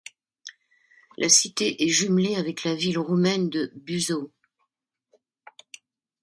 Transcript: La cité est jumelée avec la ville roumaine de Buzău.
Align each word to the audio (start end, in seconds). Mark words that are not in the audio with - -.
La 1.19 1.29
cité 1.29 1.83
est 1.83 1.87
jumelée 1.87 2.35
avec 2.35 2.63
la 2.63 2.73
ville 2.73 2.97
roumaine 2.97 3.49
de 3.51 3.71
Buzău. 3.75 4.31